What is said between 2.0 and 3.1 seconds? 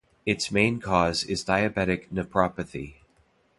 nephropathy.